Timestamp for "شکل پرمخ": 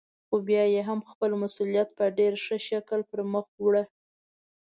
2.69-3.45